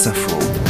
France 0.00 0.16
Info. 0.16 0.69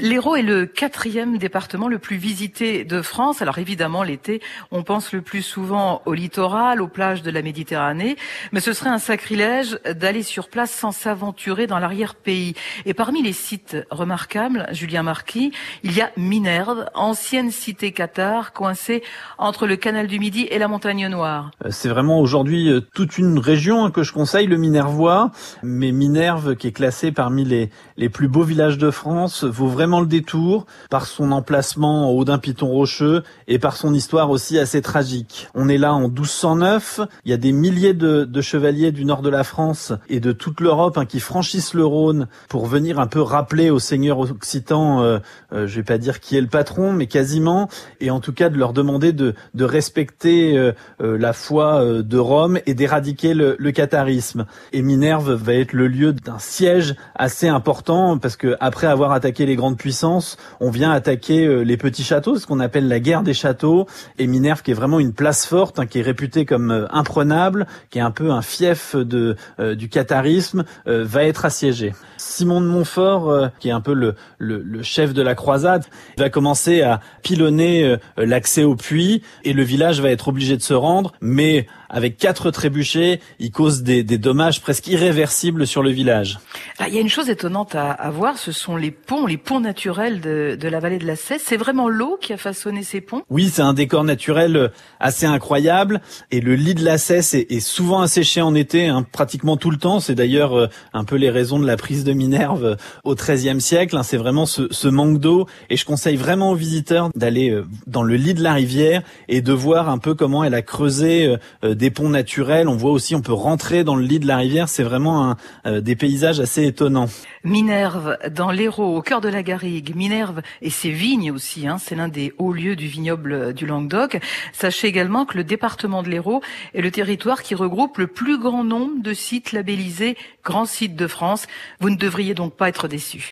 L'Hérault 0.00 0.34
est 0.34 0.42
le 0.42 0.66
quatrième 0.66 1.38
département 1.38 1.86
le 1.86 2.00
plus 2.00 2.16
visité 2.16 2.82
de 2.82 3.02
France. 3.02 3.40
Alors 3.40 3.58
évidemment, 3.58 4.02
l'été, 4.02 4.42
on 4.72 4.82
pense 4.82 5.12
le 5.12 5.22
plus 5.22 5.42
souvent 5.42 6.02
au 6.06 6.12
littoral, 6.12 6.82
aux 6.82 6.88
plages 6.88 7.22
de 7.22 7.30
la 7.30 7.40
Méditerranée, 7.40 8.16
mais 8.50 8.58
ce 8.58 8.72
serait 8.72 8.90
un 8.90 8.98
sacrilège 8.98 9.78
d'aller 9.88 10.24
sur 10.24 10.48
place 10.48 10.72
sans 10.72 10.90
s'aventurer 10.90 11.68
dans 11.68 11.78
l'arrière-pays. 11.78 12.54
Et 12.84 12.94
parmi 12.94 13.22
les 13.22 13.32
sites 13.32 13.76
remarquables, 13.90 14.66
Julien 14.72 15.04
Marquis, 15.04 15.52
il 15.84 15.92
y 15.92 16.00
a 16.00 16.10
Minerve, 16.16 16.86
ancienne 16.94 17.52
cité 17.52 17.92
cathare, 17.92 18.52
coincée 18.52 19.04
entre 19.38 19.68
le 19.68 19.76
canal 19.76 20.08
du 20.08 20.18
Midi 20.18 20.48
et 20.50 20.58
la 20.58 20.66
montagne 20.66 21.06
Noire. 21.06 21.52
Euh, 21.64 21.68
c'est 21.70 21.88
vraiment 21.88 22.18
aujourd'hui 22.18 22.70
euh, 22.70 22.80
toute 22.80 23.18
une 23.18 23.38
région 23.38 23.84
hein, 23.84 23.92
que 23.92 24.02
je 24.02 24.12
conseille, 24.12 24.48
le 24.48 24.56
Minervois, 24.56 25.30
mais 25.62 25.92
Minerve 25.92 26.56
qui 26.56 26.66
est 26.66 26.72
classé 26.72 27.12
parmi 27.12 27.44
les, 27.44 27.70
les 27.96 28.08
plus 28.08 28.26
beaux 28.26 28.42
villages 28.42 28.78
de 28.78 28.90
France, 28.90 29.44
vaut 29.44 29.76
vraiment 29.76 29.76
le 30.00 30.06
détour 30.06 30.66
par 30.90 31.06
son 31.06 31.32
emplacement 31.32 32.08
en 32.08 32.12
haut 32.12 32.24
d'un 32.24 32.38
piton 32.38 32.68
rocheux 32.68 33.22
et 33.48 33.58
par 33.58 33.76
son 33.76 33.94
histoire 33.94 34.30
aussi 34.30 34.58
assez 34.58 34.82
tragique. 34.82 35.48
On 35.54 35.68
est 35.68 35.78
là 35.78 35.94
en 35.94 36.08
1209, 36.08 37.00
il 37.24 37.30
y 37.30 37.34
a 37.34 37.36
des 37.36 37.52
milliers 37.52 37.94
de, 37.94 38.24
de 38.24 38.40
chevaliers 38.40 38.92
du 38.92 39.04
nord 39.04 39.22
de 39.22 39.30
la 39.30 39.44
France 39.44 39.92
et 40.08 40.20
de 40.20 40.32
toute 40.32 40.60
l'Europe 40.60 40.98
hein, 40.98 41.06
qui 41.06 41.20
franchissent 41.20 41.74
le 41.74 41.84
Rhône 41.84 42.28
pour 42.48 42.66
venir 42.66 42.98
un 42.98 43.06
peu 43.06 43.20
rappeler 43.20 43.70
aux 43.70 43.78
seigneurs 43.78 44.18
occitans, 44.18 45.02
euh, 45.02 45.18
euh, 45.52 45.66
je 45.66 45.76
vais 45.76 45.82
pas 45.82 45.98
dire 45.98 46.20
qui 46.20 46.36
est 46.36 46.40
le 46.40 46.46
patron, 46.46 46.92
mais 46.92 47.06
quasiment, 47.06 47.68
et 48.00 48.10
en 48.10 48.20
tout 48.20 48.32
cas 48.32 48.48
de 48.48 48.58
leur 48.58 48.72
demander 48.72 49.12
de, 49.12 49.34
de 49.54 49.64
respecter 49.64 50.56
euh, 50.56 50.72
euh 51.00 51.16
la 51.18 51.32
foi 51.32 51.82
euh, 51.82 52.02
de 52.02 52.18
Rome 52.18 52.58
et 52.66 52.74
d'éradiquer 52.74 53.34
le, 53.34 53.56
le 53.58 53.72
catharisme. 53.72 54.46
Et 54.72 54.82
Minerve 54.82 55.32
va 55.32 55.54
être 55.54 55.72
le 55.72 55.88
lieu 55.88 56.12
d'un 56.12 56.38
siège 56.38 56.94
assez 57.14 57.48
important 57.48 58.18
parce 58.18 58.36
que 58.36 58.56
après 58.60 58.86
avoir 58.86 59.12
attaqué 59.12 59.46
les 59.46 59.56
grands 59.56 59.65
de 59.70 59.76
puissance, 59.76 60.36
on 60.60 60.70
vient 60.70 60.90
attaquer 60.90 61.46
euh, 61.46 61.62
les 61.62 61.76
petits 61.76 62.04
châteaux, 62.04 62.38
ce 62.38 62.46
qu'on 62.46 62.60
appelle 62.60 62.88
la 62.88 63.00
guerre 63.00 63.22
des 63.22 63.34
châteaux. 63.34 63.86
Et 64.18 64.26
Minerve, 64.26 64.62
qui 64.62 64.70
est 64.70 64.74
vraiment 64.74 65.00
une 65.00 65.12
place 65.12 65.46
forte, 65.46 65.78
hein, 65.78 65.86
qui 65.86 66.00
est 66.00 66.02
réputée 66.02 66.44
comme 66.44 66.70
euh, 66.70 66.86
imprenable, 66.90 67.66
qui 67.90 67.98
est 67.98 68.02
un 68.02 68.10
peu 68.10 68.30
un 68.30 68.42
fief 68.42 68.96
de, 68.96 69.36
euh, 69.58 69.74
du 69.74 69.88
catharisme, 69.88 70.64
va 70.86 71.24
être 71.24 71.44
assiégé. 71.44 71.94
Simon 72.16 72.60
de 72.60 72.66
Montfort, 72.66 73.50
qui 73.58 73.68
est 73.68 73.72
un 73.72 73.80
peu 73.80 73.92
le, 73.92 74.14
le, 74.38 74.62
le, 74.62 74.82
chef 74.82 75.12
de 75.12 75.22
la 75.22 75.34
croisade, 75.34 75.84
va 76.16 76.30
commencer 76.30 76.82
à 76.82 77.00
pilonner 77.22 77.96
l'accès 78.16 78.64
au 78.64 78.76
puits 78.76 79.22
et 79.44 79.52
le 79.52 79.62
village 79.62 80.00
va 80.00 80.10
être 80.10 80.28
obligé 80.28 80.56
de 80.56 80.62
se 80.62 80.74
rendre, 80.74 81.12
mais 81.20 81.66
avec 81.88 82.16
quatre 82.16 82.50
trébuchets, 82.50 83.20
il 83.38 83.50
cause 83.50 83.82
des, 83.82 84.02
des 84.02 84.18
dommages 84.18 84.60
presque 84.60 84.86
irréversibles 84.88 85.66
sur 85.66 85.82
le 85.82 85.90
village. 85.90 86.38
il 86.86 86.94
y 86.94 86.98
a 86.98 87.00
une 87.00 87.08
chose 87.08 87.28
étonnante 87.28 87.74
à, 87.74 87.90
à, 87.90 88.10
voir, 88.10 88.38
ce 88.38 88.52
sont 88.52 88.76
les 88.76 88.90
ponts, 88.90 89.26
les 89.26 89.36
ponts 89.36 89.60
naturels 89.60 90.20
de, 90.20 90.56
de 90.60 90.68
la 90.68 90.80
vallée 90.80 90.98
de 90.98 91.06
la 91.06 91.16
Cesse. 91.16 91.42
C'est 91.44 91.56
vraiment 91.56 91.88
l'eau 91.88 92.18
qui 92.20 92.32
a 92.32 92.36
façonné 92.36 92.82
ces 92.82 93.00
ponts? 93.00 93.22
Oui, 93.30 93.50
c'est 93.52 93.62
un 93.62 93.74
décor 93.74 94.04
naturel 94.04 94.70
assez 95.00 95.26
incroyable. 95.26 96.00
Et 96.30 96.40
le 96.40 96.54
lit 96.54 96.74
de 96.74 96.84
la 96.84 96.98
Cesse 96.98 97.34
est, 97.34 97.50
est 97.50 97.60
souvent 97.60 98.00
asséché 98.00 98.40
en 98.40 98.54
été, 98.54 98.86
hein, 98.88 99.04
pratiquement 99.10 99.56
tout 99.56 99.70
le 99.70 99.76
temps. 99.78 100.00
C'est 100.00 100.14
d'ailleurs 100.14 100.56
euh, 100.58 100.68
un 100.92 101.04
peu 101.04 101.16
les 101.16 101.30
raisons 101.30 101.58
de 101.58 101.66
la 101.66 101.76
prise 101.76 102.04
de 102.04 102.12
Minerve 102.12 102.64
euh, 102.64 102.76
au 103.04 103.14
XIIIe 103.14 103.60
siècle. 103.60 103.96
Hein, 103.96 104.02
c'est 104.02 104.16
vraiment 104.16 104.46
ce, 104.46 104.68
ce 104.70 104.88
manque 104.88 105.18
d'eau. 105.18 105.46
Et 105.70 105.76
je 105.76 105.84
conseille 105.84 106.16
vraiment 106.16 106.50
aux 106.50 106.54
visiteurs 106.56 107.10
d'aller 107.14 107.50
euh, 107.50 107.64
dans 107.86 108.02
le 108.02 108.16
lit 108.16 108.34
de 108.34 108.42
la 108.42 108.54
rivière 108.54 109.02
et 109.28 109.40
de 109.40 109.52
voir 109.52 109.88
un 109.88 109.98
peu 109.98 110.14
comment 110.14 110.44
elle 110.44 110.54
a 110.54 110.62
creusé 110.62 111.36
des 111.76 111.90
ponts 111.90 112.08
naturels. 112.08 112.68
On 112.68 112.76
voit 112.76 112.90
aussi, 112.90 113.14
on 113.14 113.22
peut 113.22 113.32
rentrer 113.32 113.84
dans 113.84 113.96
le 113.96 114.04
lit 114.04 114.18
de 114.18 114.26
la 114.26 114.38
rivière. 114.38 114.68
C'est 114.68 114.82
vraiment 114.82 115.36
euh, 115.66 115.80
des 115.80 115.96
paysages 115.96 116.40
assez 116.40 116.66
étonnants. 116.66 117.08
Minerve, 117.44 118.18
dans 118.30 118.50
l'Hérault, 118.50 118.96
au 118.96 119.02
cœur 119.02 119.20
de 119.20 119.28
la 119.28 119.42
Garrigue. 119.42 119.94
Minerve 119.94 120.42
et 120.62 120.70
ses 120.70 120.90
vignes 120.90 121.30
aussi. 121.30 121.68
Hein, 121.68 121.76
c'est 121.78 121.94
l'un 121.94 122.08
des 122.08 122.32
hauts 122.38 122.52
lieux 122.52 122.76
du 122.76 122.88
vignoble 122.88 123.54
du 123.54 123.66
Languedoc. 123.66 124.18
Sachez 124.52 124.88
également 124.88 125.24
que 125.24 125.36
le 125.36 125.44
département 125.44 126.02
de 126.02 126.08
l'Hérault 126.08 126.42
est 126.74 126.82
le 126.82 126.90
territoire 126.90 127.42
qui 127.42 127.54
regroupe 127.54 127.98
le 127.98 128.06
plus 128.06 128.38
grand 128.38 128.64
nombre 128.64 129.02
de 129.02 129.12
sites 129.12 129.52
labellisés 129.52 130.16
grands 130.44 130.66
sites 130.66 130.96
de 130.96 131.06
France. 131.06 131.46
Vous 131.80 131.90
ne 131.90 131.96
devriez 131.96 132.34
donc 132.34 132.54
pas 132.54 132.68
être 132.68 132.88
déçus. 132.88 133.24